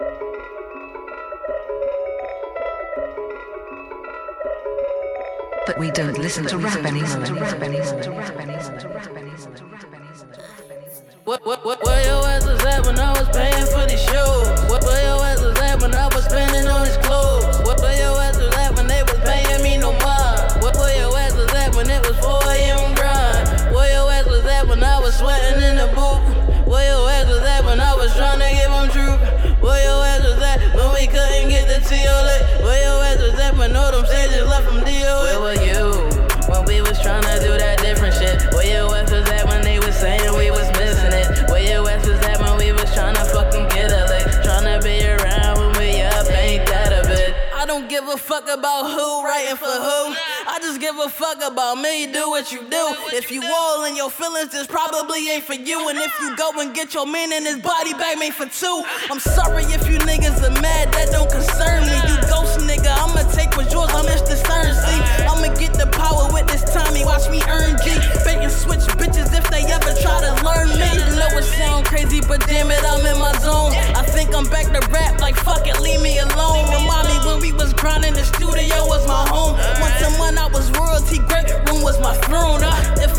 [0.00, 0.08] But
[5.78, 7.08] we don't listen to rap anymore.
[11.24, 12.98] What, what, what, where your ass was at when
[47.94, 50.02] give a fuck about who writing for who.
[50.50, 52.10] I just give a fuck about me.
[52.10, 52.84] Do what you do.
[53.14, 55.88] If you all in your feelings, this probably ain't for you.
[55.88, 58.82] And if you go and get your man in his body bag made for two,
[59.10, 60.90] I'm sorry if you niggas are mad.
[60.92, 61.94] That don't concern me.
[62.10, 63.90] You ghost nigga, I'ma take what's yours.
[63.94, 64.34] I'm Mr.
[64.42, 64.74] Stern.
[64.74, 65.23] See,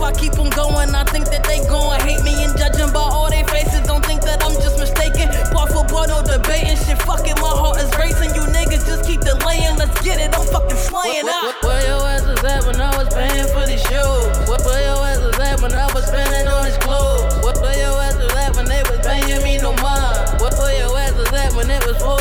[0.06, 3.26] I keep on going, I think that they gon' hate me and judging by all
[3.26, 3.82] they faces.
[3.90, 5.34] Don't think that I'm just mistaken.
[5.50, 6.78] Bar for bar, no debating.
[6.78, 8.30] Shit, fuck it, my heart is racing.
[8.38, 9.82] You niggas just keep delaying.
[9.82, 10.30] Let's get it.
[10.38, 11.58] I'm fucking slaying out.
[11.66, 14.30] Where your ass was at when I was paying for these shoes?
[14.46, 17.42] What where your ass was at when I was spending on his clothes?
[17.42, 20.38] What where your ass was at when they was paying me no mind?
[20.38, 22.14] What where your ass was at when it was 4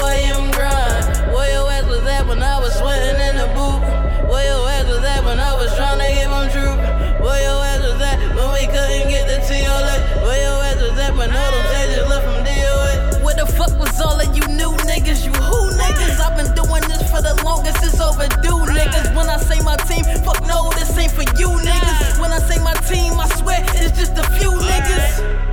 [18.24, 19.14] it's overdue niggas.
[19.14, 22.20] When I say my team, fuck no, this ain't for you niggas.
[22.20, 25.44] When I say my team, I swear it's just a few niggas.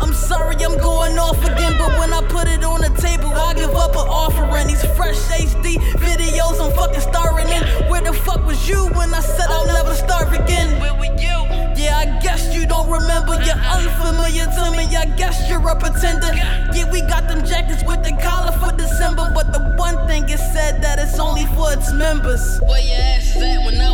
[0.00, 3.54] I'm sorry I'm going off again, but when I put it on the table, I
[3.54, 4.66] give up an offering.
[4.68, 7.62] These fresh HD videos I'm fucking starring in.
[7.90, 10.80] Where the fuck was you when I said I'll never starve again?
[10.80, 11.38] Where were you?
[11.78, 13.34] Yeah, I guess you don't remember.
[13.42, 14.84] You're unfamiliar to me.
[14.96, 16.34] I guess you're a pretender.
[16.34, 18.67] Yeah, we got them jackets with the collar for
[21.98, 22.60] members.
[22.60, 23.90] Where your ass is at when I